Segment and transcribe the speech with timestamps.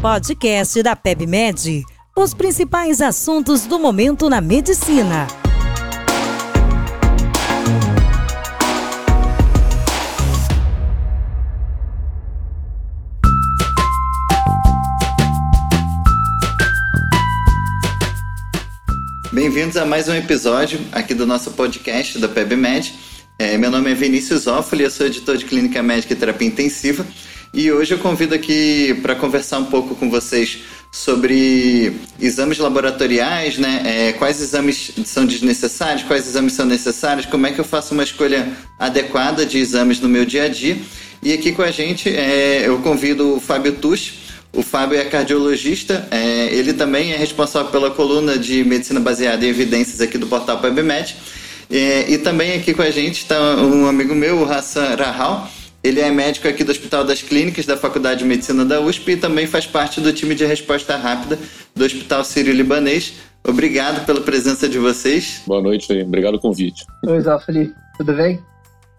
[0.00, 1.84] Podcast da PebMed.
[2.16, 5.26] Os principais assuntos do momento na medicina.
[19.30, 22.94] Bem-vindos a mais um episódio aqui do nosso podcast da PebMed.
[23.38, 27.06] É, meu nome é Vinícius Offoli, eu sou editor de Clínica Médica e Terapia Intensiva
[27.52, 30.60] e hoje eu convido aqui para conversar um pouco com vocês
[30.92, 33.82] sobre exames laboratoriais, né?
[33.84, 38.02] É, quais exames são desnecessários, quais exames são necessários, como é que eu faço uma
[38.02, 40.76] escolha adequada de exames no meu dia a dia.
[41.22, 44.14] E aqui com a gente é, eu convido o Fábio Tusch.
[44.52, 49.48] O Fábio é cardiologista, é, ele também é responsável pela coluna de medicina baseada em
[49.48, 51.16] evidências aqui do portal PubMed.
[51.70, 55.48] É, e também aqui com a gente está um amigo meu, o Hassan Rahal.
[55.82, 59.16] Ele é médico aqui do Hospital das Clínicas da Faculdade de Medicina da USP e
[59.16, 61.38] também faz parte do time de resposta rápida
[61.74, 63.14] do Hospital Sírio-Libanês.
[63.42, 65.42] Obrigado pela presença de vocês.
[65.46, 66.84] Boa noite, obrigado pelo convite.
[67.06, 68.38] Oi, Zafali, tudo bem?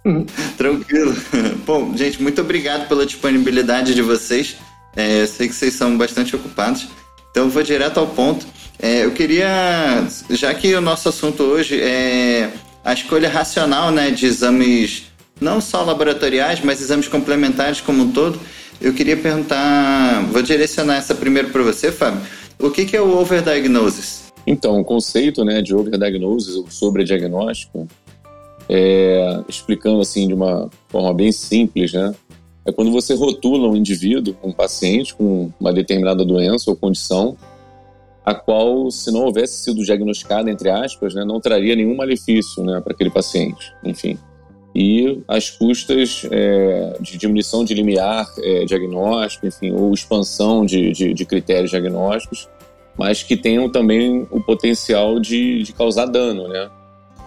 [0.57, 1.15] Tranquilo.
[1.65, 4.57] Bom, gente, muito obrigado pela disponibilidade de vocês.
[4.95, 6.87] É, eu sei que vocês são bastante ocupados,
[7.29, 8.45] então eu vou direto ao ponto.
[8.79, 12.51] É, eu queria, já que o nosso assunto hoje é
[12.83, 15.10] a escolha racional né, de exames,
[15.41, 18.39] não só laboratoriais, mas exames complementares como um todo,
[18.79, 22.21] eu queria perguntar, vou direcionar essa primeiro para você, Fábio.
[22.59, 24.31] O que, que é o overdiagnosis?
[24.45, 27.87] Então, o conceito né, de overdiagnosis, ou sobrediagnóstico,
[28.69, 32.13] é, explicando assim de uma forma bem simples, né,
[32.63, 37.35] é quando você rotula um indivíduo, um paciente com uma determinada doença ou condição,
[38.23, 42.79] a qual, se não houvesse sido diagnosticada, entre aspas, né, não traria nenhum malefício né,
[42.79, 44.17] para aquele paciente, enfim.
[44.73, 51.13] E as custas é, de diminuição de limiar é, diagnóstico, enfim, ou expansão de, de,
[51.13, 52.47] de, critérios diagnósticos,
[52.97, 56.69] mas que tenham também o potencial de, de causar dano, né?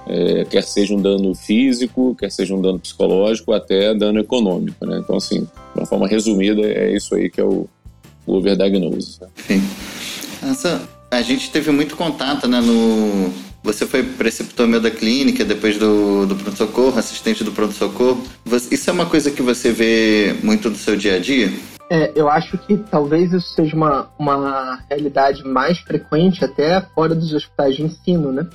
[0.07, 5.01] É, quer seja um dano físico, quer seja um dano psicológico, até dano econômico, né?
[5.03, 7.67] Então, assim, de uma forma resumida, é isso aí que é o,
[8.27, 9.19] o overdiagnose.
[9.21, 9.29] Né?
[9.47, 9.63] Sim.
[10.43, 13.33] Essa, a gente teve muito contato, né, no...
[13.65, 18.23] Você foi preceptor da clínica, depois do, do pronto-socorro, assistente do pronto-socorro.
[18.71, 21.51] Isso é uma coisa que você vê muito no seu dia a dia?
[21.91, 27.33] É, eu acho que talvez isso seja uma, uma realidade mais frequente até fora dos
[27.33, 28.47] hospitais de ensino, né?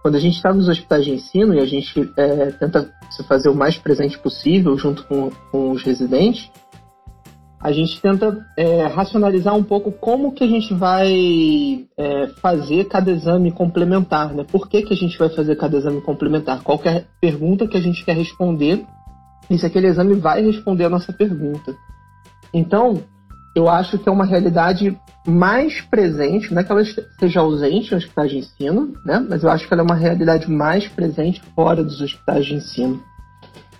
[0.00, 3.48] Quando a gente está nos hospitais de ensino e a gente é, tenta se fazer
[3.48, 6.48] o mais presente possível junto com, com os residentes,
[7.62, 13.10] a gente tenta é, racionalizar um pouco como que a gente vai é, fazer cada
[13.10, 14.44] exame complementar, né?
[14.50, 16.62] Por que, que a gente vai fazer cada exame complementar?
[16.62, 18.84] Qual é a pergunta que a gente quer responder
[19.48, 21.74] e se aquele exame vai responder a nossa pergunta.
[22.54, 23.02] Então,
[23.54, 28.02] eu acho que é uma realidade mais presente, não é que ela esteja ausente nos
[28.04, 29.24] hospitais de ensino, né?
[29.28, 33.02] Mas eu acho que ela é uma realidade mais presente fora dos hospitais de ensino.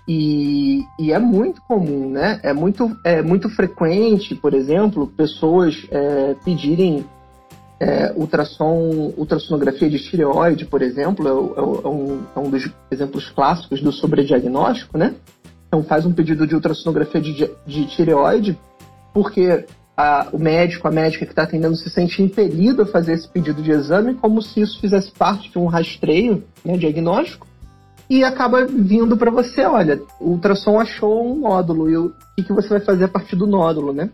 [0.06, 2.40] E, e, é muito comum, né?
[2.42, 7.04] É muito, é muito frequente, por exemplo, pessoas é, pedirem
[7.78, 13.30] é, ultrassom, ultrassonografia de tireoide, por exemplo, é, é, é, um, é, um, dos exemplos
[13.30, 15.14] clássicos do sobrediagnóstico, né?
[15.68, 18.58] Então faz um pedido de ultrassonografia de, de tireoide
[19.12, 19.64] porque
[19.96, 23.62] a, o médico, a médica que está atendendo se sente impelido a fazer esse pedido
[23.62, 27.46] de exame como se isso fizesse parte de um rastreio né, diagnóstico
[28.12, 32.52] e acaba vindo para você, olha, o ultrassom achou um nódulo e o que, que
[32.52, 34.10] você vai fazer a partir do nódulo, né?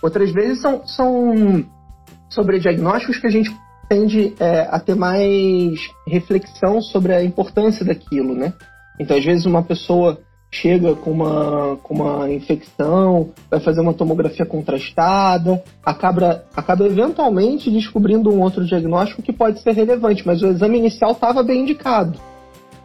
[0.00, 1.62] Outras vezes são, são
[2.30, 3.54] sobre diagnósticos que a gente
[3.90, 8.54] tende é, a ter mais reflexão sobre a importância daquilo, né?
[8.98, 10.18] Então, às vezes, uma pessoa
[10.50, 18.30] chega com uma, com uma infecção, vai fazer uma tomografia contrastada, acaba, acaba eventualmente descobrindo
[18.30, 22.18] um outro diagnóstico que pode ser relevante, mas o exame inicial estava bem indicado.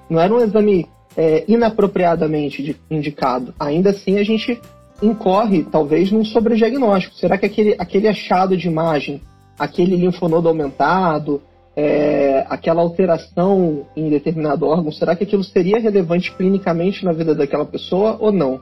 [0.09, 3.53] Não era um exame é, inapropriadamente indicado.
[3.59, 4.59] Ainda assim, a gente
[5.02, 7.16] incorre, talvez, num sobrediagnóstico.
[7.16, 9.22] Será que aquele, aquele achado de imagem,
[9.58, 11.41] aquele linfonodo aumentado,
[11.76, 17.66] é, aquela alteração em determinado órgão, será que aquilo seria relevante clinicamente na vida daquela
[17.66, 18.59] pessoa ou não?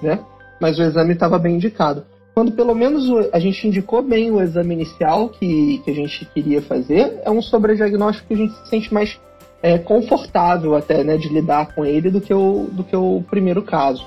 [0.00, 0.18] Né?
[0.60, 2.04] Mas o exame estava bem indicado.
[2.34, 6.60] Quando pelo menos a gente indicou bem o exame inicial que, que a gente queria
[6.60, 9.18] fazer, é um sobrediagnóstico que a gente se sente mais
[9.66, 13.62] é, confortável até, né, de lidar com ele do que o, do que o primeiro
[13.62, 14.06] caso.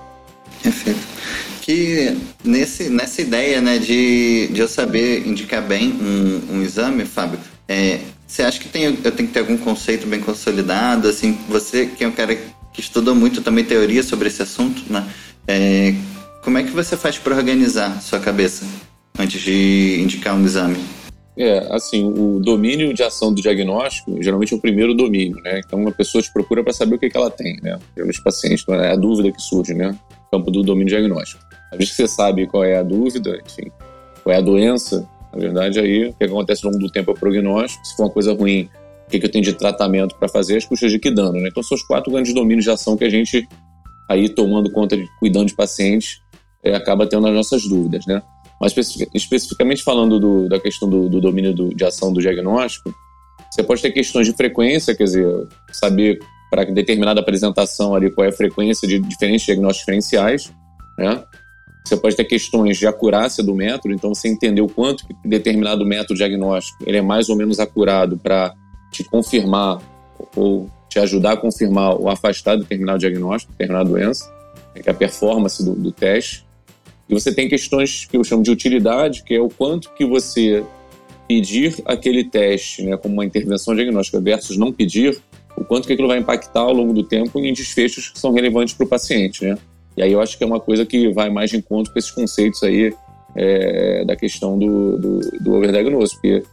[0.63, 1.01] Perfeito.
[1.61, 7.37] Que nesse, nessa ideia, né, de, de eu saber indicar bem um, um exame, Fábio,
[7.67, 11.09] é, você acha que tem, eu tenho que ter algum conceito bem consolidado?
[11.09, 12.35] Assim, você que é um cara
[12.71, 15.05] que estudou muito também teoria sobre esse assunto, né?
[15.45, 15.93] É,
[16.41, 18.65] como é que você faz para organizar sua cabeça?
[19.19, 20.77] antes de indicar um exame?
[21.41, 25.61] É, assim, o domínio de ação do diagnóstico geralmente é o primeiro domínio, né?
[25.65, 27.79] Então a pessoa te procura para saber o que, que ela tem, né?
[27.95, 29.91] Geralmente pacientes, é a dúvida que surge, né?
[29.91, 31.41] No campo do domínio diagnóstico.
[31.71, 33.71] Às vezes você sabe qual é a dúvida, enfim,
[34.21, 37.13] qual é a doença, na verdade aí o que acontece ao longo do tempo é
[37.13, 38.69] o prognóstico, se for uma coisa ruim,
[39.07, 41.47] o que, que eu tenho de tratamento para fazer, as custas de que dano, né?
[41.47, 43.47] Então são os quatro grandes domínios de ação que a gente
[44.09, 46.19] aí tomando conta de cuidando de pacientes
[46.61, 48.21] é, acaba tendo as nossas dúvidas, né?
[48.59, 48.75] Mas
[49.13, 52.93] especificamente falando do, da questão do, do domínio do, de ação do diagnóstico,
[53.49, 56.19] você pode ter questões de frequência, quer dizer, saber
[56.51, 60.53] para determinada apresentação ali qual é a frequência de diferentes diagnósticos diferenciais,
[60.97, 61.23] né?
[61.85, 66.15] Você pode ter questões de acurácia do método, então você entender o quanto determinado método
[66.15, 68.53] diagnóstico ele é mais ou menos acurado para
[68.91, 69.79] te confirmar
[70.35, 74.29] ou te ajudar a confirmar ou afastar determinado diagnóstico, determinada doença,
[74.75, 76.45] né, que é a performance do, do teste.
[77.09, 80.63] E você tem questões que eu chamo de utilidade, que é o quanto que você
[81.27, 85.19] pedir aquele teste né, como uma intervenção diagnóstica versus não pedir,
[85.57, 88.73] o quanto que aquilo vai impactar ao longo do tempo em desfechos que são relevantes
[88.73, 89.57] para o paciente, né?
[89.97, 92.11] E aí eu acho que é uma coisa que vai mais de encontro com esses
[92.11, 92.93] conceitos aí
[93.35, 95.61] é, da questão do, do, do
[96.13, 96.43] porque,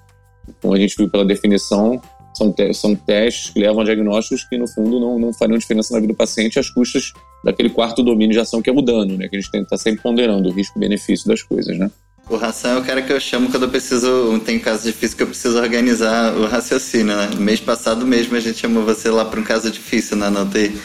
[0.60, 2.00] como a gente viu pela definição,
[2.34, 5.94] são, te são testes que levam a diagnósticos que, no fundo, não, não fariam diferença
[5.94, 7.12] na vida do paciente às custas
[7.46, 9.28] daquele quarto domínio de ação que é o dano, né?
[9.28, 11.88] Que a gente tem que estar tá sempre ponderando o risco-benefício das coisas, né?
[12.28, 14.40] O ração é o cara que eu chamo quando eu preciso.
[14.44, 17.30] Tem caso difícil que eu preciso organizar o raciocínio, né?
[17.38, 20.76] Mês passado mesmo a gente chamou você lá para um caso difícil né, na UTI.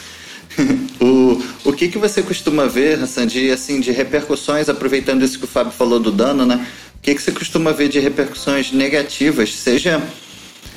[1.02, 5.46] o, o que, que você costuma ver, Hassan, de, assim, de repercussões, aproveitando isso que
[5.46, 6.64] o Fábio falou do dano, né?
[6.96, 10.00] O que, que você costuma ver de repercussões negativas, seja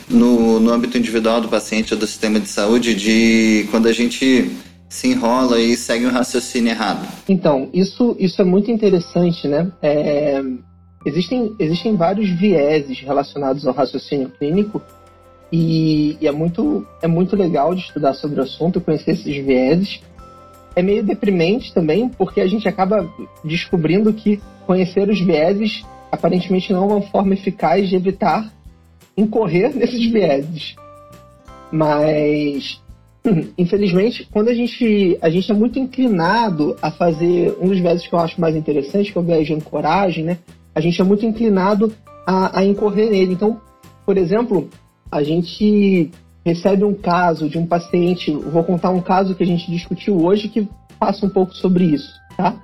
[0.10, 4.50] no, no âmbito individual do paciente ou do sistema de saúde de quando a gente
[4.96, 7.06] se enrola e segue um raciocínio errado?
[7.28, 9.70] Então, isso, isso é muito interessante, né?
[9.82, 10.42] É,
[11.06, 14.82] existem, existem vários vieses relacionados ao raciocínio clínico
[15.52, 20.02] e, e, é, muito, é muito legal de estudar sobre o assunto, conhecer esses vieses.
[20.74, 23.06] É meio deprimente também, porque a gente acaba
[23.44, 28.50] descobrindo que conhecer os vieses aparentemente não é uma forma eficaz de evitar
[29.18, 30.76] incorrer nesses vieses.
[31.70, 32.82] Mas,
[33.57, 38.13] infelizmente, quando a gente, a gente é muito inclinado a fazer um dos vieses que
[38.13, 40.38] eu acho mais interessante, que é o viés de ancoragem, né?
[40.74, 41.94] A gente é muito inclinado
[42.27, 43.33] a, a incorrer nele.
[43.33, 43.60] Então,
[44.06, 44.69] por exemplo,
[45.12, 46.12] a gente
[46.45, 50.48] recebe um caso de um paciente, vou contar um caso que a gente discutiu hoje
[50.48, 50.68] que
[51.00, 52.62] passa um pouco sobre isso, tá?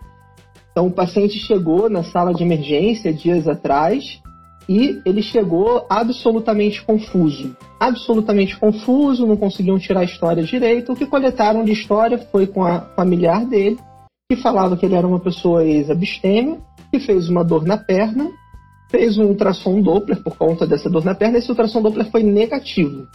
[0.72, 4.22] Então, o paciente chegou na sala de emergência dias atrás
[4.68, 7.56] e ele chegou absolutamente confuso.
[7.80, 10.92] Absolutamente confuso, não conseguiam tirar a história direito.
[10.92, 13.78] O que coletaram de história foi com a familiar dele,
[14.30, 16.60] que falava que ele era uma pessoa ex-abstêmia,
[16.92, 18.30] que fez uma dor na perna,
[18.90, 23.08] fez um ultrassom Doppler por conta dessa dor na perna, esse ultrassom Doppler foi negativo.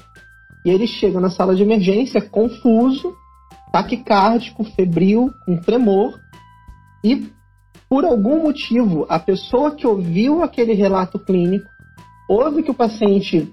[0.64, 3.14] E ele chega na sala de emergência confuso,
[3.72, 6.18] taquicárdico, febril, com tremor,
[7.04, 7.28] e
[7.88, 11.66] por algum motivo, a pessoa que ouviu aquele relato clínico
[12.28, 13.52] ouve que o paciente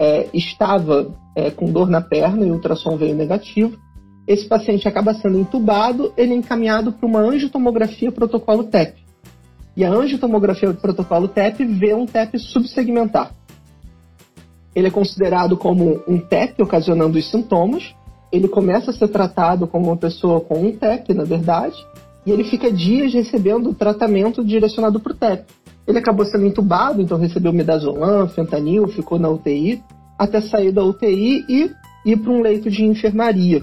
[0.00, 3.78] é, estava é, com dor na perna e o ultrassom veio negativo.
[4.26, 9.04] Esse paciente acaba sendo entubado, ele é encaminhado para uma angiotomografia protocolo TEP.
[9.76, 13.34] E a angiotomografia protocolo TEP vê um TEP subsegmentar.
[14.74, 17.94] Ele é considerado como um TEP ocasionando os sintomas.
[18.32, 21.76] Ele começa a ser tratado como uma pessoa com um TEP, na verdade,
[22.26, 25.44] e ele fica dias recebendo tratamento direcionado para o TEP.
[25.86, 29.82] Ele acabou sendo entubado, então recebeu midazolam, fentanil, ficou na UTI,
[30.18, 31.70] até sair da UTI e
[32.06, 33.62] ir para um leito de enfermaria.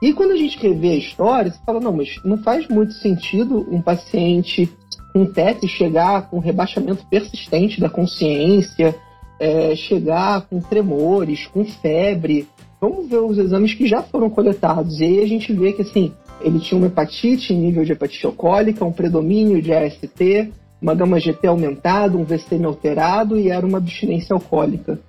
[0.00, 3.66] E quando a gente revê a história, você fala, não, mas não faz muito sentido
[3.68, 4.70] um paciente
[5.12, 8.94] com TEP chegar com rebaixamento persistente da consciência,
[9.40, 12.46] é, chegar com tremores, com febre.
[12.80, 15.00] Vamos ver os exames que já foram coletados.
[15.00, 18.84] E aí a gente vê que, assim, ele tinha uma hepatite nível de hepatite alcoólica,
[18.84, 24.34] um predomínio de AST, uma gama GT aumentada, um VCM alterado e era uma abstinência
[24.34, 25.00] alcoólica.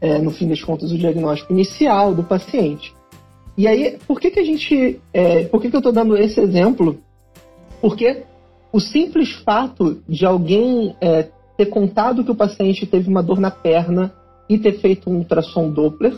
[0.00, 2.94] É, no fim das contas, o diagnóstico inicial do paciente.
[3.56, 5.00] E aí, por que, que a gente.
[5.12, 6.98] É, por que, que eu estou dando esse exemplo?
[7.80, 8.22] Porque
[8.70, 13.50] o simples fato de alguém é, ter contado que o paciente teve uma dor na
[13.50, 14.12] perna
[14.48, 16.14] e ter feito um ultrassom Doppler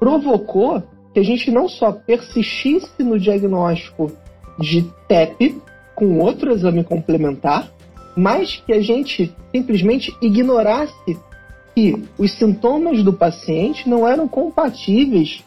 [0.00, 0.82] provocou
[1.18, 4.12] que a gente não só persistisse no diagnóstico
[4.56, 5.60] de TEP
[5.96, 7.72] com outro exame complementar,
[8.16, 11.18] mas que a gente simplesmente ignorasse
[11.74, 15.42] que os sintomas do paciente não eram compatíveis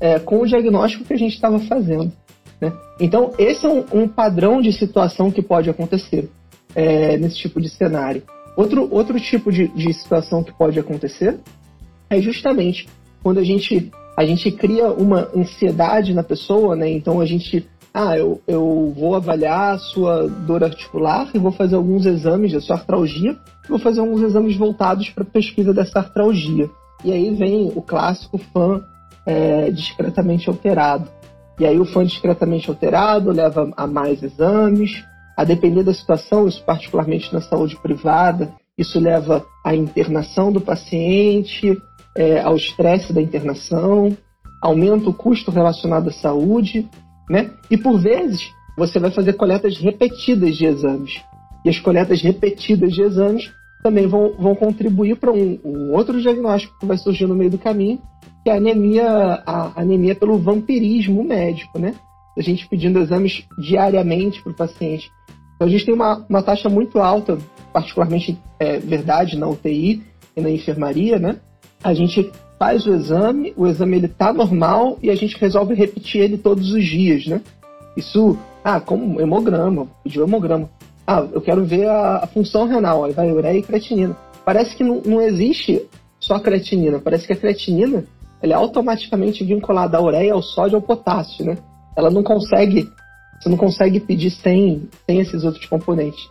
[0.00, 2.12] é, com o diagnóstico que a gente estava fazendo.
[2.60, 2.72] Né?
[3.00, 6.30] Então, esse é um, um, padrão de situação que pode acontecer
[6.72, 8.22] é, nesse tipo de cenário.
[8.56, 11.40] Outro, outro tipo de, de situação que pode acontecer
[12.08, 12.88] é justamente
[13.24, 16.90] quando a gente, a gente cria uma ansiedade na pessoa, né?
[16.90, 21.76] Então a gente, ah, eu, eu vou avaliar a sua dor articular e vou fazer
[21.76, 23.36] alguns exames da sua artralgia,
[23.68, 26.70] vou fazer alguns exames voltados para pesquisa dessa artralgia.
[27.04, 28.82] E aí vem o clássico fã
[29.26, 31.08] é, discretamente alterado.
[31.58, 35.04] E aí o fã discretamente alterado leva a mais exames,
[35.36, 41.76] a depender da situação, isso particularmente na saúde privada, isso leva à internação do paciente,
[42.16, 44.16] é, ao estresse da internação,
[44.62, 46.88] aumenta o custo relacionado à saúde,
[47.28, 47.50] né?
[47.70, 51.22] E por vezes você vai fazer coletas repetidas de exames.
[51.64, 56.78] E as coletas repetidas de exames também vão, vão contribuir para um, um, outro diagnóstico
[56.78, 58.00] que vai surgir no meio do caminho,
[58.42, 61.94] que é a anemia, a anemia pelo vampirismo médico, né?
[62.36, 65.10] A gente pedindo exames diariamente para o paciente.
[65.54, 67.38] Então a gente tem uma, uma taxa muito alta,
[67.72, 70.02] particularmente é verdade na UTI
[70.36, 71.40] e na enfermaria, né?
[71.82, 76.22] A gente faz o exame, o exame ele tá normal e a gente resolve repetir
[76.22, 77.40] ele todos os dias, né?
[77.96, 80.68] Isso, ah, como hemograma, pediu hemograma.
[81.06, 84.16] Ah, eu quero ver a, a função renal, aí vai ureia e creatinina.
[84.44, 85.82] Parece que não, não existe
[86.18, 88.04] só creatinina, parece que a creatinina
[88.42, 91.56] ela é automaticamente vinculada à ureia, ao sódio, ao potássio, né?
[91.96, 92.88] Ela não consegue
[93.40, 96.28] você não consegue pedir sem, sem esses outros componentes.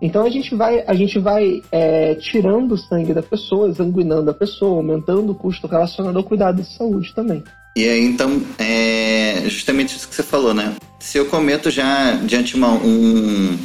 [0.00, 4.76] Então a gente vai, a gente vai é, tirando sangue da pessoa, exanguinando a pessoa,
[4.76, 7.42] aumentando o custo relacionado ao cuidado de saúde também.
[7.76, 10.74] E aí, então, é justamente isso que você falou, né?
[11.00, 13.58] Se eu cometo já de antemão um.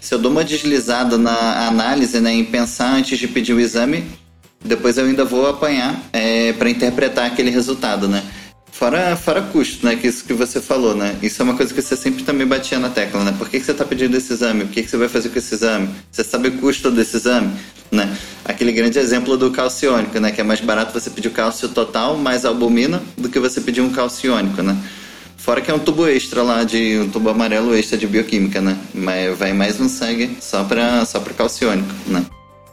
[0.00, 4.04] Se eu dou uma deslizada na análise, né, em pensar antes de pedir o exame,
[4.64, 8.22] depois eu ainda vou apanhar é, para interpretar aquele resultado, né?
[8.72, 9.96] Fora, fora custo, né?
[9.96, 11.16] Que isso que você falou, né?
[11.22, 13.34] Isso é uma coisa que você sempre também batia na tecla, né?
[13.36, 14.64] Por que, que você está pedindo esse exame?
[14.64, 15.90] O que, que você vai fazer com esse exame?
[16.10, 17.50] Você sabe o custo desse exame?
[17.92, 18.16] Né?
[18.44, 20.30] Aquele grande exemplo do calciônico, né?
[20.30, 23.80] Que é mais barato você pedir o cálcio total mais albumina do que você pedir
[23.80, 24.76] um calciônico, né?
[25.36, 28.78] Fora que é um tubo extra lá, de um tubo amarelo extra de bioquímica, né?
[28.94, 32.24] Mas vai mais um sangue só para só calciônico, né?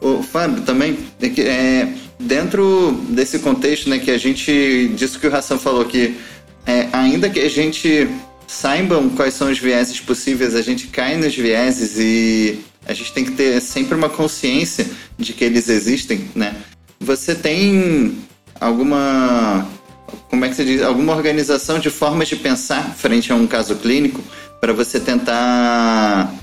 [0.01, 5.35] O Fábio também é, é dentro desse contexto, né, que a gente disso que o
[5.35, 6.17] Hassan falou que
[6.65, 8.07] é, ainda que a gente
[8.47, 13.25] saibam quais são os vieses possíveis, a gente cai nos vieses e a gente tem
[13.25, 16.55] que ter sempre uma consciência de que eles existem, né?
[16.99, 18.17] Você tem
[18.59, 19.67] alguma
[20.29, 23.75] como é que se diz, alguma organização de formas de pensar frente a um caso
[23.75, 24.23] clínico
[24.59, 26.33] para você tentar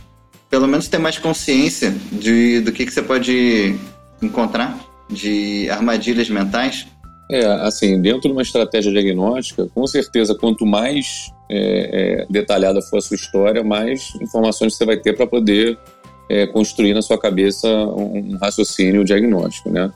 [0.51, 3.75] pelo menos ter mais consciência de, do que, que você pode
[4.23, 6.87] encontrar de armadilhas mentais?
[7.31, 12.99] É, assim, dentro de uma estratégia diagnóstica, com certeza, quanto mais é, é, detalhada for
[12.99, 15.79] a sua história, mais informações você vai ter para poder
[16.29, 19.91] é, construir na sua cabeça um, um raciocínio diagnóstico, né?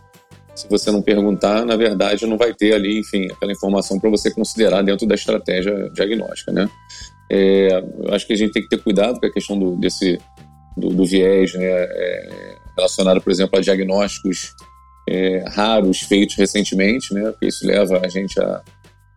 [0.55, 4.31] Se você não perguntar, na verdade, não vai ter ali, enfim, aquela informação para você
[4.31, 6.69] considerar dentro da estratégia diagnóstica, né?
[7.31, 10.19] É, acho que a gente tem que ter cuidado com a questão do, desse,
[10.77, 14.55] do, do viés né, é, relacionado, por exemplo, a diagnósticos
[15.09, 17.31] é, raros feitos recentemente, né?
[17.31, 18.63] Porque isso leva a gente a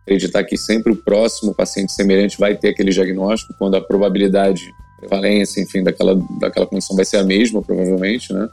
[0.02, 5.60] acreditar que sempre o próximo paciente semelhante vai ter aquele diagnóstico, quando a probabilidade, prevalência,
[5.60, 8.48] enfim, daquela, daquela condição vai ser a mesma, provavelmente, né?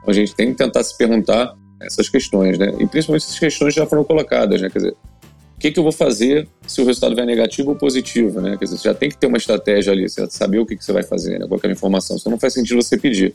[0.00, 2.74] Então a gente tem que tentar se perguntar essas questões, né?
[2.78, 4.68] E principalmente essas questões já foram colocadas, né?
[4.68, 4.92] Quer dizer,
[5.56, 8.56] o que, que eu vou fazer se o resultado vier negativo ou positivo, né?
[8.58, 10.84] Quer dizer, você já tem que ter uma estratégia ali, você saber o que, que
[10.84, 11.46] você vai fazer, né?
[11.46, 13.32] Com aquela informação, senão não faz sentido você pedir.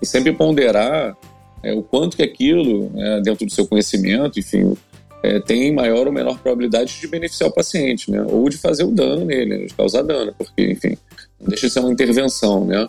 [0.00, 1.16] E sempre ponderar
[1.64, 4.76] é, o quanto que aquilo, né, dentro do seu conhecimento, enfim,
[5.22, 8.22] é, tem maior ou menor probabilidade de beneficiar o paciente, né?
[8.28, 10.98] Ou de fazer o dano nele, né, de causar dano, porque, enfim,
[11.40, 12.86] deixa de ser uma intervenção, né?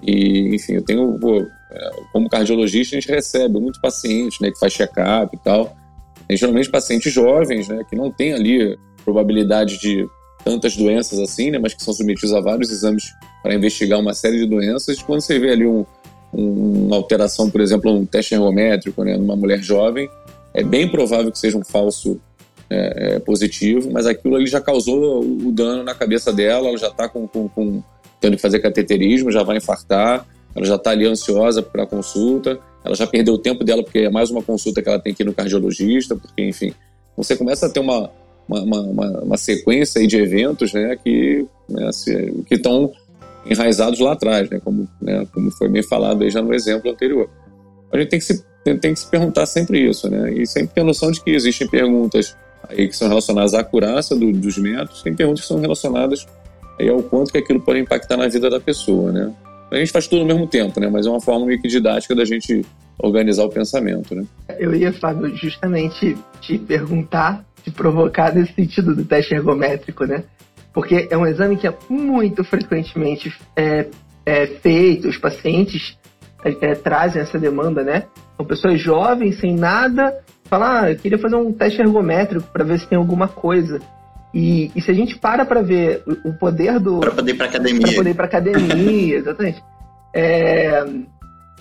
[0.00, 4.60] E, enfim, eu tenho, pô, é, como cardiologista, a gente recebe muito paciente, né, que
[4.60, 5.76] faz check-up e tal.
[6.30, 10.06] E, geralmente pacientes jovens, né, que não tem ali probabilidade de
[10.44, 13.12] tantas doenças assim, né, mas que são submetidos a vários exames
[13.42, 15.02] para investigar uma série de doenças.
[15.02, 15.84] Quando você vê ali um,
[16.32, 20.08] uma alteração, por exemplo, um teste ergométrico né, numa mulher jovem,
[20.54, 22.20] é bem provável que seja um falso
[22.70, 26.88] é, é, positivo, mas aquilo ali já causou o dano na cabeça dela, ela já
[26.88, 27.82] está com, com, com,
[28.20, 32.58] tendo que fazer cateterismo, já vai infartar, ela já está ali ansiosa para a consulta,
[32.84, 35.22] ela já perdeu o tempo dela porque é mais uma consulta que ela tem que
[35.22, 36.72] ir no cardiologista, porque, enfim,
[37.16, 38.10] você começa a ter uma,
[38.48, 41.90] uma, uma, uma sequência de eventos né, que né,
[42.50, 42.92] estão
[43.46, 44.60] enraizados lá atrás, né?
[44.60, 45.26] Como, né?
[45.32, 47.28] Como foi bem falado aí já no exemplo anterior.
[47.92, 50.32] A gente tem que se, tem, que se perguntar sempre isso, né?
[50.32, 52.36] E sempre ter a noção de que existem perguntas
[52.68, 56.26] aí que são relacionadas à acurácia do, dos métodos, tem perguntas que são relacionadas
[56.78, 59.32] aí ao quanto que aquilo pode impactar na vida da pessoa, né?
[59.70, 60.88] A gente faz tudo ao mesmo tempo, né?
[60.88, 62.64] Mas é uma forma meio que didática da gente
[62.98, 64.24] organizar o pensamento, né?
[64.58, 70.24] Eu ia, Fábio, justamente te perguntar, te provocar nesse sentido do teste ergométrico, né?
[70.72, 73.88] Porque é um exame que é muito frequentemente é,
[74.24, 75.98] é feito, os pacientes
[76.44, 78.04] é, é trazem essa demanda, né?
[78.36, 82.78] São pessoas jovens, sem nada, falam, ah, eu queria fazer um teste ergométrico para ver
[82.78, 83.80] se tem alguma coisa.
[84.34, 87.00] E, e se a gente para para ver o poder do.
[87.00, 87.82] Para poder ir para academia.
[87.82, 89.62] Para poder ir para academia, exatamente.
[90.14, 90.84] É,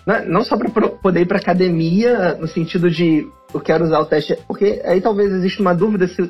[0.08, 4.06] é, não só para poder ir para academia, no sentido de eu quero usar o
[4.06, 4.38] teste.
[4.48, 6.30] Porque aí talvez exista uma dúvida se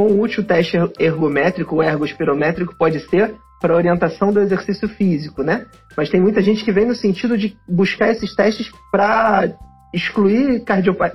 [0.00, 5.66] quão útil o teste ergométrico ou ergospirométrico pode ser para orientação do exercício físico, né?
[5.94, 9.52] Mas tem muita gente que vem no sentido de buscar esses testes para
[9.92, 10.64] excluir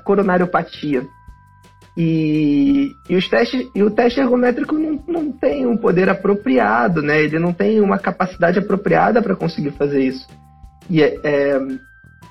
[0.03, 1.03] coronariopatia.
[1.97, 7.23] E, e, os testes, e o teste ergométrico não, não tem um poder apropriado, né?
[7.23, 10.27] Ele não tem uma capacidade apropriada para conseguir fazer isso.
[10.87, 11.59] E é, é,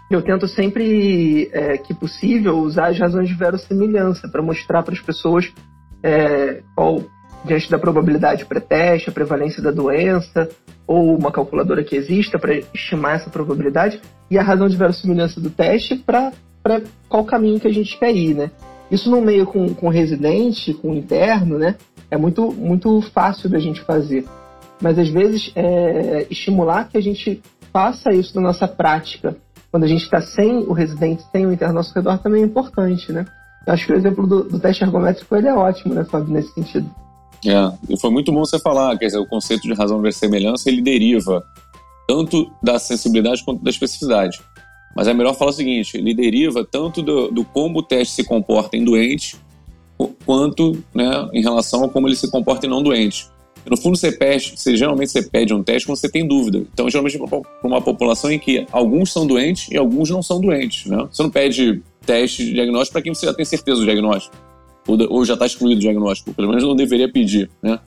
[0.08, 5.00] eu tento sempre é, que possível usar as razões de verossimilhança para mostrar para as
[5.00, 5.52] pessoas
[6.04, 7.02] é, qual,
[7.46, 10.50] diante da probabilidade pré-teste, a prevalência da doença,
[10.86, 13.98] ou uma calculadora que exista para estimar essa probabilidade,
[14.30, 16.32] e a razão de verossimilhança do teste para
[17.08, 18.50] qual caminho que a gente quer ir, né?
[18.90, 21.76] Isso no meio com, com residente, com interno, né?
[22.10, 24.26] É muito, muito fácil da gente fazer.
[24.80, 27.40] Mas às vezes é, estimular que a gente
[27.72, 29.36] faça isso na nossa prática,
[29.70, 32.44] quando a gente está sem o residente, sem o interno ao nosso redor, também é
[32.44, 33.24] importante, né?
[33.66, 36.88] Acho que o exemplo do, do teste ergométrico ele é ótimo, né, Fábio, nesse sentido.
[37.46, 40.68] É, e foi muito bom você falar, quer dizer, o conceito de razão de semelhança,
[40.68, 41.44] ele deriva
[42.08, 44.40] tanto da sensibilidade quanto da especificidade.
[44.94, 48.24] Mas é melhor falar o seguinte: ele deriva tanto do, do como o teste se
[48.24, 49.36] comporta em doente,
[50.24, 53.26] quanto né, em relação a como ele se comporta em não doente.
[53.68, 56.58] No fundo, você pede, você, geralmente você pede um teste quando você tem dúvida.
[56.72, 60.84] Então, geralmente, para uma população em que alguns são doentes e alguns não são doentes.
[60.84, 60.98] Né?
[61.10, 64.36] Você não pede teste de diagnóstico para quem você já tem certeza do diagnóstico,
[64.86, 66.32] ou, ou já está excluído o diagnóstico.
[66.34, 67.50] Pelo menos não deveria pedir.
[67.62, 67.78] Né?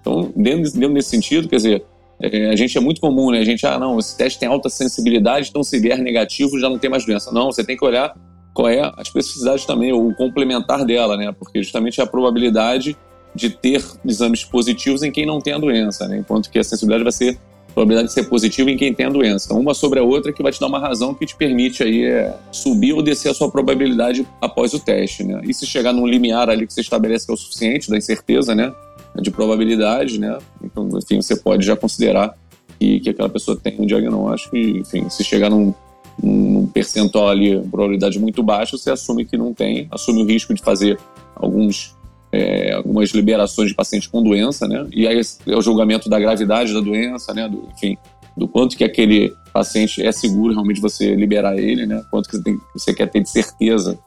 [0.00, 1.84] Então, dentro, dentro desse sentido, quer dizer,
[2.20, 3.38] é, a gente é muito comum, né?
[3.38, 6.78] A gente, ah, não, esse teste tem alta sensibilidade, então se vier negativo já não
[6.78, 7.32] tem mais doença.
[7.32, 8.14] Não, você tem que olhar
[8.52, 11.32] qual é a especificidade também, ou o complementar dela, né?
[11.32, 12.96] Porque justamente é a probabilidade
[13.34, 16.18] de ter exames positivos em quem não tem a doença, né?
[16.18, 17.38] Enquanto que a sensibilidade vai ser
[17.74, 19.46] probabilidade de ser positiva em quem tem a doença.
[19.46, 22.04] Então, uma sobre a outra que vai te dar uma razão que te permite aí
[22.04, 25.40] é, subir ou descer a sua probabilidade após o teste, né?
[25.44, 28.54] E se chegar num limiar ali que você estabelece que é o suficiente da incerteza,
[28.54, 28.72] né?
[29.20, 30.38] de probabilidade, né?
[30.62, 32.36] Então, enfim, você pode já considerar
[32.78, 35.74] que, que aquela pessoa tem um diagnóstico e, enfim, se chegar num,
[36.22, 40.62] num percentual ali, probabilidade muito baixa, você assume que não tem, assume o risco de
[40.62, 40.98] fazer
[41.34, 41.96] alguns
[42.32, 44.86] é, algumas liberações de pacientes com doença, né?
[44.92, 47.48] E aí é o julgamento da gravidade da doença, né?
[47.48, 47.96] Do, enfim,
[48.36, 52.02] do quanto que aquele paciente é seguro realmente você liberar ele, né?
[52.10, 53.98] Quanto que você, tem, você quer ter de certeza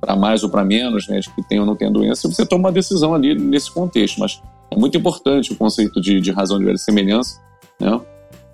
[0.00, 2.44] para mais ou para menos, né, de que tem ou não tem a doença, você
[2.44, 4.20] toma uma decisão ali nesse contexto.
[4.20, 7.40] Mas é muito importante o conceito de, de razão de semelhança,
[7.80, 8.00] né?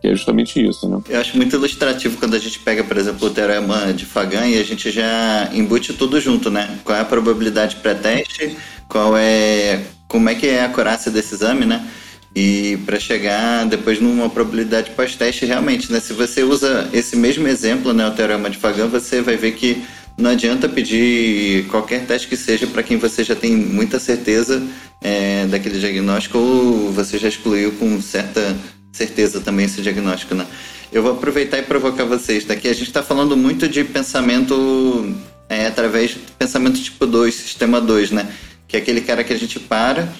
[0.02, 1.00] Que é justamente isso, né?
[1.08, 4.58] Eu acho muito ilustrativo quando a gente pega, por exemplo, o teorema de Fagan e
[4.58, 6.80] a gente já embute tudo junto, né?
[6.82, 8.56] Qual é a probabilidade pré-teste,
[8.88, 9.80] qual é...
[10.08, 11.88] como é que é a acurácia desse exame, né?
[12.34, 16.00] E para chegar depois numa probabilidade pós-teste, realmente, né?
[16.00, 19.84] Se você usa esse mesmo exemplo, né, o teorema de Fagan, você vai ver que
[20.18, 24.60] não adianta pedir qualquer teste que seja para quem você já tem muita certeza
[25.00, 28.56] é, daquele diagnóstico ou você já excluiu com certa
[28.92, 30.46] certeza também esse diagnóstico, né?
[30.92, 32.44] Eu vou aproveitar e provocar vocês.
[32.44, 35.14] Daqui a gente está falando muito de pensamento
[35.48, 38.30] é, através de pensamento tipo 2, sistema 2, né?
[38.68, 40.12] Que é aquele cara que a gente para,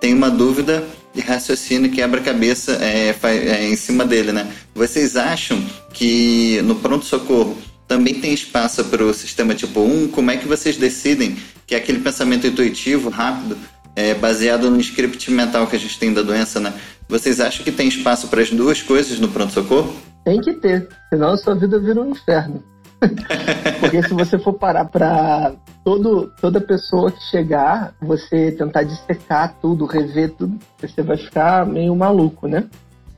[0.00, 4.52] tem uma dúvida e raciocina quebra a cabeça é, é, em cima dele, né?
[4.74, 7.56] Vocês acham que no pronto-socorro
[7.88, 10.08] também tem espaço para o sistema tipo 1?
[10.08, 11.36] Como é que vocês decidem
[11.66, 13.56] que é aquele pensamento intuitivo, rápido,
[13.98, 16.72] é, baseado no script mental que a gente tem da doença, né?
[17.08, 19.92] Vocês acham que tem espaço para as duas coisas no pronto-socorro?
[20.24, 22.62] Tem que ter, senão a sua vida vira um inferno.
[23.80, 25.52] Porque se você for parar para
[25.84, 32.46] toda pessoa que chegar, você tentar dissecar tudo, rever tudo, você vai ficar meio maluco,
[32.46, 32.66] né?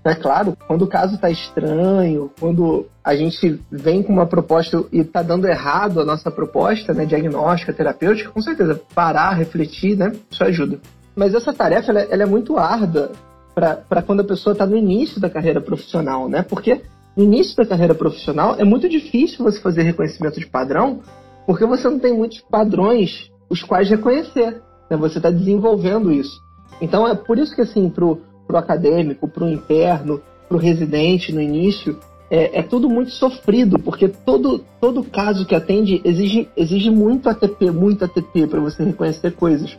[0.02, 5.00] É claro, quando o caso está estranho, quando a gente vem com uma proposta e
[5.00, 10.42] está dando errado a nossa proposta, né, diagnóstica, terapêutica, com certeza, parar, refletir, né, isso
[10.42, 10.78] ajuda.
[11.14, 13.12] Mas essa tarefa, ela, ela é muito árdua
[13.54, 16.80] para quando a pessoa está no início da carreira profissional, né, porque
[17.14, 21.00] no início da carreira profissional é muito difícil você fazer reconhecimento de padrão,
[21.46, 26.40] porque você não tem muitos padrões os quais reconhecer, né, você está desenvolvendo isso.
[26.80, 30.60] Então é por isso que, assim, pro para o acadêmico, para o interno, para o
[30.60, 31.96] residente no início,
[32.28, 37.70] é, é, tudo muito sofrido, porque todo, todo caso que atende exige, exige muito ATP,
[37.70, 39.78] muito ATP para você reconhecer coisas.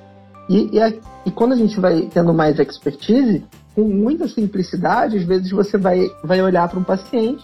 [0.50, 0.90] E, e, a,
[1.26, 3.44] e, quando a gente vai tendo mais expertise,
[3.76, 7.44] com muita simplicidade, às vezes você vai, vai olhar para um paciente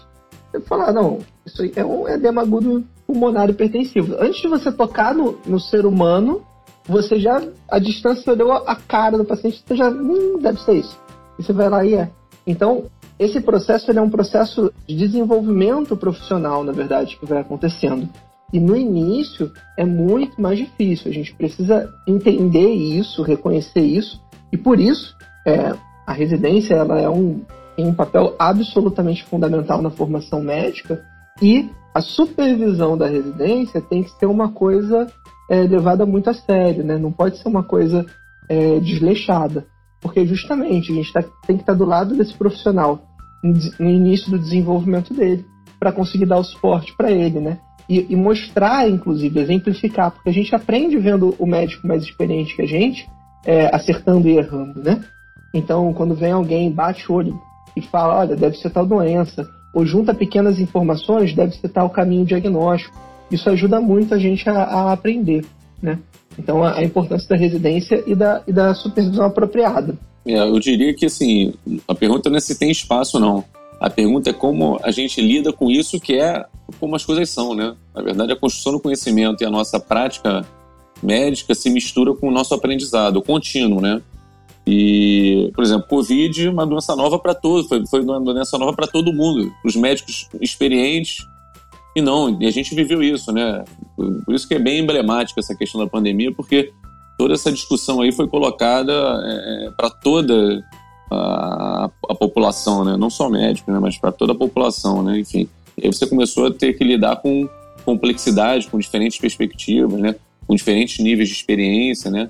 [0.53, 4.15] e falar, não, isso é um edema agudo pulmonar hipertensivo.
[4.19, 6.41] Antes de você tocar no, no ser humano,
[6.85, 11.06] você já, a distância olhou a cara do paciente, você já, hum, deve ser isso.
[11.37, 12.09] E você vai lá e é.
[12.45, 12.85] Então,
[13.19, 18.07] esse processo é um processo de desenvolvimento profissional, na verdade, que vai acontecendo.
[18.53, 21.11] E no início é muito mais difícil.
[21.11, 24.21] A gente precisa entender isso, reconhecer isso.
[24.51, 25.73] E por isso, é,
[26.05, 27.41] a residência ela é um,
[27.75, 31.03] tem um papel absolutamente fundamental na formação médica.
[31.41, 35.07] E a supervisão da residência tem que ser uma coisa
[35.49, 36.97] é, levada muito a sério, né?
[36.97, 38.05] Não pode ser uma coisa
[38.47, 39.65] é, desleixada.
[40.01, 43.01] Porque justamente a gente tá, tem que estar tá do lado desse profissional
[43.79, 45.45] no início do desenvolvimento dele,
[45.79, 47.59] para conseguir dar o suporte para ele, né?
[47.87, 52.61] E, e, mostrar, inclusive, exemplificar, porque a gente aprende vendo o médico mais experiente que
[52.61, 53.07] a gente,
[53.45, 55.01] é, acertando e errando, né?
[55.53, 57.39] Então, quando vem alguém, bate o olho
[57.75, 62.25] e fala, olha, deve ser tal doença, ou junta pequenas informações, deve ser tal caminho
[62.25, 62.97] diagnóstico.
[63.31, 65.45] Isso ajuda muito a gente a, a aprender,
[65.81, 65.99] né?
[66.37, 69.97] Então, a, a, importância da residência e da, e da supervisão apropriada.
[70.25, 71.53] É, eu diria que, assim,
[71.87, 73.43] a pergunta não é se tem espaço, não.
[73.79, 76.45] A pergunta é como a gente lida com isso, que é
[76.79, 77.75] como as coisas são, né?
[77.95, 80.45] Na verdade, a construção do conhecimento e a nossa prática
[81.01, 84.01] médica se mistura com o nosso aprendizado contínuo, né?
[84.65, 88.87] E, por exemplo, Covid, uma doença nova para todos, foi, foi uma doença nova para
[88.87, 91.25] todo mundo, os médicos experientes
[91.97, 93.65] e não, e a gente viveu isso, né?
[93.95, 96.71] Por isso que é bem emblemática essa questão da pandemia, porque
[97.17, 100.63] toda essa discussão aí foi colocada é, é para toda
[101.09, 102.95] a, a, população, né?
[102.95, 103.79] Não só médicos, né?
[103.79, 105.17] Mas para toda a população, né?
[105.17, 105.49] Enfim,
[105.83, 107.49] aí você começou a ter que lidar com
[107.83, 110.13] complexidade, com diferentes perspectivas, né?
[110.45, 112.29] Com diferentes níveis de experiência, né?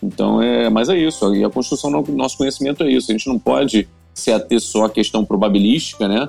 [0.00, 1.34] Então é, mas é isso.
[1.34, 3.10] E a construção do nosso conhecimento é isso.
[3.10, 6.28] A gente não pode se ater só à questão probabilística, né?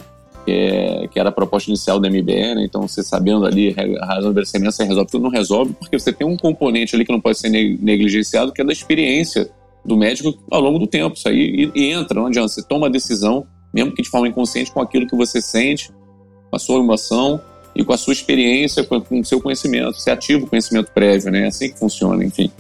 [0.50, 2.64] Que, é, que era a proposta inicial da MBE, né?
[2.66, 6.26] Então, você sabendo ali a razão da semelhança resolve tudo, não resolve, porque você tem
[6.26, 9.50] um componente ali que não pode ser negligenciado, que é da experiência
[9.86, 11.16] do médico ao longo do tempo.
[11.16, 12.48] Isso aí e, e entra, não adianta.
[12.48, 15.92] Você toma a decisão, mesmo que de forma inconsciente, com aquilo que você sente,
[16.50, 17.40] com a sua emoção
[17.76, 20.00] e com a sua experiência, com, com o seu conhecimento.
[20.00, 21.44] Você ativa o conhecimento prévio, né?
[21.44, 22.52] É assim que funciona, enfim.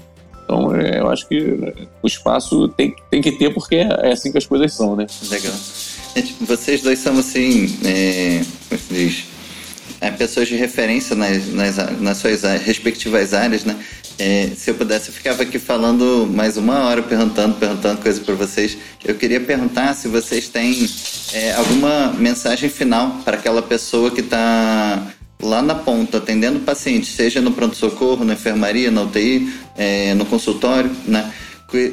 [0.43, 1.73] Então, é, eu acho que
[2.03, 5.07] o espaço tem, tem que ter, porque é assim que as coisas são, né?
[5.29, 5.53] Legal.
[6.15, 9.23] Gente, vocês dois são assim, é, como se diz,
[10.01, 13.77] é, pessoas de referência nas, nas, nas suas respectivas áreas, né?
[14.17, 18.35] É, se eu pudesse, eu ficava aqui falando mais uma hora, perguntando, perguntando coisas para
[18.35, 18.77] vocês.
[19.05, 20.89] Eu queria perguntar se vocês têm
[21.31, 25.07] é, alguma mensagem final para aquela pessoa que está
[25.41, 30.25] lá na ponta, atendendo o paciente, seja no pronto-socorro, na enfermaria, na UTI, é, no
[30.25, 31.31] consultório, né?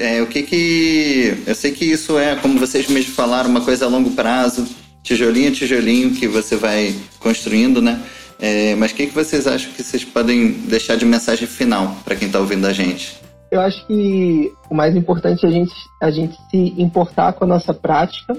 [0.00, 1.42] É, o que que.
[1.46, 4.66] Eu sei que isso é, como vocês me falaram, uma coisa a longo prazo,
[5.02, 8.02] tijolinho a tijolinho que você vai construindo, né?
[8.38, 12.16] É, mas o que, que vocês acham que vocês podem deixar de mensagem final para
[12.16, 13.20] quem está ouvindo a gente?
[13.50, 17.46] Eu acho que o mais importante é a gente, a gente se importar com a
[17.46, 18.36] nossa prática,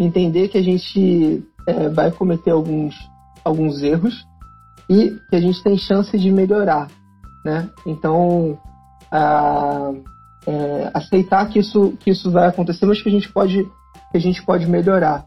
[0.00, 2.94] entender que a gente é, vai cometer alguns,
[3.44, 4.14] alguns erros
[4.88, 6.88] e que a gente tem chance de melhorar,
[7.44, 7.68] né?
[7.86, 8.58] Então,
[9.10, 9.92] a
[10.46, 13.64] é, aceitar que isso, que isso vai acontecer, mas que a gente pode,
[14.10, 15.26] que a gente pode melhorar.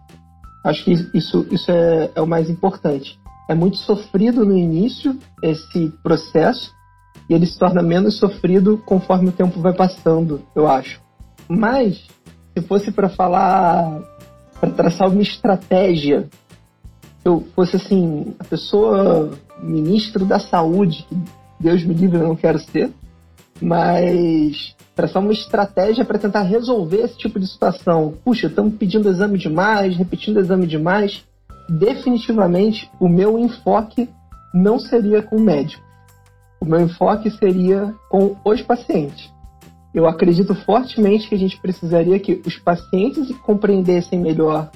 [0.63, 3.19] Acho que isso, isso é, é o mais importante.
[3.49, 6.75] É muito sofrido no início esse processo
[7.29, 11.01] e ele se torna menos sofrido conforme o tempo vai passando, eu acho.
[11.47, 12.05] Mas,
[12.53, 14.01] se fosse para falar,
[14.59, 16.27] para traçar uma estratégia,
[17.23, 21.05] eu fosse assim, a pessoa ministro da saúde,
[21.59, 22.91] Deus me livre, eu não quero ser,
[23.61, 28.15] mas traçar uma estratégia para tentar resolver esse tipo de situação.
[28.25, 31.23] Puxa, estamos pedindo exame demais, repetindo exame demais.
[31.69, 34.09] Definitivamente, o meu enfoque
[34.51, 35.83] não seria com o médico.
[36.59, 39.31] O meu enfoque seria com os pacientes.
[39.93, 44.71] Eu acredito fortemente que a gente precisaria que os pacientes compreendessem melhor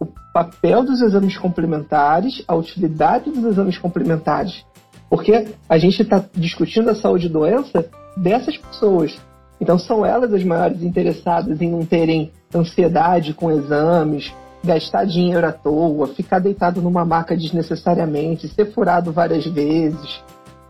[0.00, 4.64] o papel dos exames complementares, a utilidade dos exames complementares,
[5.10, 7.86] porque a gente está discutindo a saúde e doença
[8.16, 9.20] dessas pessoas.
[9.62, 15.52] Então são elas as maiores interessadas em não terem ansiedade com exames, gastar dinheiro à
[15.52, 20.20] toa, ficar deitado numa maca desnecessariamente, ser furado várias vezes.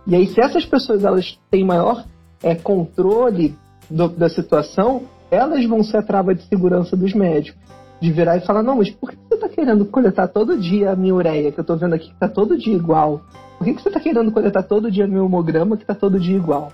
[0.06, 2.04] E aí, se essas pessoas elas têm maior
[2.42, 3.56] é, controle
[3.88, 7.58] do, da situação, elas vão ser a trava de segurança dos médicos.
[7.98, 10.96] de virar e falar, não, mas por que você está querendo coletar todo dia a
[10.96, 13.22] minha ureia, que eu estou vendo aqui que está todo dia igual?
[13.56, 16.72] Por que você está querendo coletar todo dia meu hemograma, que está todo dia igual?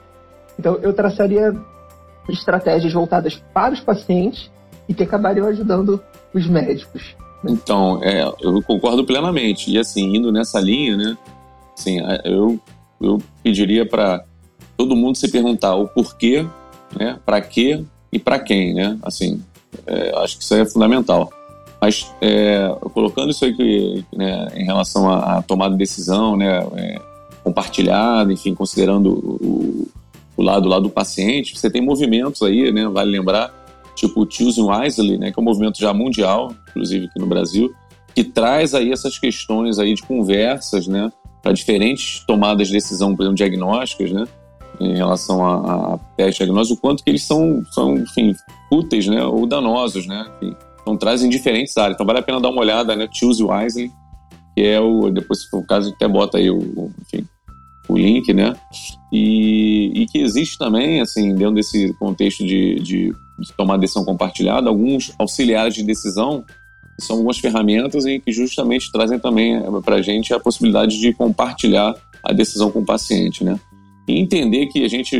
[0.59, 1.54] Então, eu traçaria
[2.29, 4.51] estratégias voltadas para os pacientes
[4.88, 6.03] e que acabariam ajudando
[6.35, 7.17] os médicos.
[7.45, 9.71] Então, é, eu concordo plenamente.
[9.71, 11.17] E assim, indo nessa linha, né?
[11.77, 12.59] Assim, eu,
[13.01, 14.25] eu pediria para
[14.77, 16.47] todo mundo se perguntar o porquê,
[16.99, 17.19] né?
[17.25, 18.99] Para quê e para quem, né?
[19.03, 19.43] Assim,
[19.87, 21.31] é, acho que isso é fundamental.
[21.81, 27.01] Mas é, colocando isso aí né, em relação à, tomada de decisão, né, é,
[27.45, 29.88] compartilhada, enfim, considerando o,
[30.38, 33.53] o, lado lá do paciente, você tem movimentos aí, né, vale lembrar,
[33.94, 37.72] tipo o Choosing Wisely, né, que é um movimento já mundial, inclusive aqui no Brasil,
[38.14, 41.11] que traz aí essas questões aí de conversas, né,
[41.42, 44.24] para diferentes tomadas de decisão, por exemplo, diagnósticas, né,
[44.81, 48.35] em relação a, a teste diagnóstico, o quanto que eles são, são enfim,
[48.70, 51.94] úteis, né, ou danosos, né, enfim, então trazem diferentes áreas.
[51.94, 53.90] Então vale a pena dar uma olhada, né, Choose Wisely,
[54.57, 57.27] que é o, depois se for o caso, até bota aí o, enfim,
[57.88, 58.55] o link, né,
[59.12, 64.68] e, e que existe também, assim, dentro desse contexto de, de, de tomar decisão compartilhada,
[64.68, 66.44] alguns auxiliares de decisão
[66.98, 71.12] são algumas ferramentas e que justamente trazem também eh, para a gente a possibilidade de
[71.12, 73.59] compartilhar a decisão com o paciente, né?
[74.09, 75.16] E entender que a gente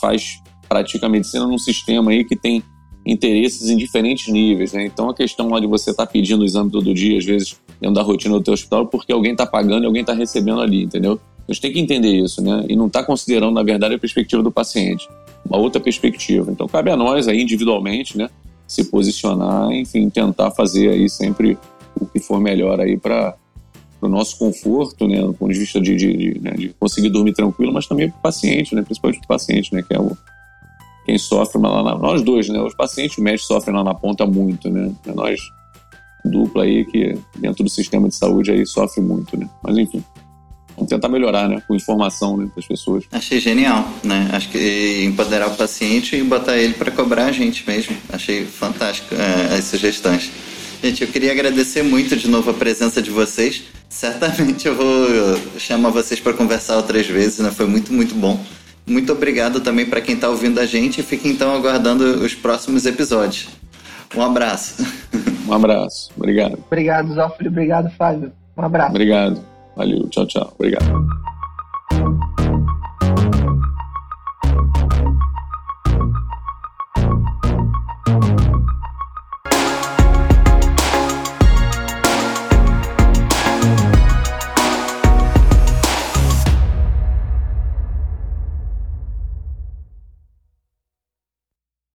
[0.00, 2.62] faz, pratica a medicina num sistema aí que tem
[3.06, 4.84] interesses em diferentes níveis, né?
[4.84, 7.58] Então a questão lá de você estar tá pedindo o exame todo dia, às vezes
[7.80, 10.84] dentro da rotina do teu hospital, porque alguém está pagando e alguém está recebendo ali,
[10.84, 11.18] entendeu?
[11.46, 12.64] A gente tem que entender isso, né?
[12.68, 15.08] E não está considerando, na verdade, a perspectiva do paciente,
[15.44, 16.50] uma outra perspectiva.
[16.50, 18.30] Então cabe a nós aí individualmente, né?
[18.66, 21.58] Se posicionar, enfim, tentar fazer aí sempre
[22.00, 23.34] o que for melhor aí para
[24.00, 27.32] o nosso conforto, né, do ponto de vista de, de, de, né, de conseguir dormir
[27.32, 30.16] tranquilo, mas também para o paciente, né, principalmente para o paciente, né, que é o,
[31.06, 34.68] quem sofre lá na, nós dois, né, os pacientes médicos sofrem lá na ponta muito,
[34.68, 35.40] né, é nós
[36.24, 40.04] dupla aí que dentro do sistema de saúde aí sofre muito, né, mas enfim.
[40.84, 41.62] Vamos tentar melhorar, né?
[41.66, 43.04] Com informação né, para as pessoas.
[43.10, 44.28] Achei genial, né?
[44.32, 47.96] Acho que empoderar o paciente e botar ele para cobrar a gente mesmo.
[48.12, 50.30] Achei fantástico é, as sugestões.
[50.82, 53.64] Gente, eu queria agradecer muito de novo a presença de vocês.
[53.88, 57.50] Certamente eu vou chamar vocês para conversar outras vezes, né?
[57.50, 58.38] Foi muito, muito bom.
[58.86, 62.84] Muito obrigado também para quem está ouvindo a gente e fique então aguardando os próximos
[62.84, 63.48] episódios.
[64.14, 64.84] Um abraço.
[65.46, 66.10] Um abraço.
[66.16, 66.58] Obrigado.
[66.66, 67.50] Obrigado, Zófilo.
[67.50, 68.32] Obrigado, Fábio.
[68.56, 68.90] Um abraço.
[68.92, 69.53] Obrigado.
[69.76, 70.08] Valeu.
[70.08, 70.52] Tchau, tchau.
[70.54, 71.06] Obrigado.